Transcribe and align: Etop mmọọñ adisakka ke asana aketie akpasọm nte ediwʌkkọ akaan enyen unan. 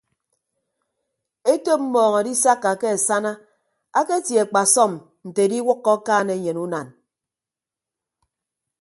Etop 1.51 1.81
mmọọñ 1.85 2.13
adisakka 2.19 2.71
ke 2.81 2.87
asana 2.95 3.31
aketie 3.99 4.39
akpasọm 4.45 4.91
nte 5.27 5.39
ediwʌkkọ 5.47 5.89
akaan 5.97 6.27
enyen 6.35 6.61
unan. 6.65 6.87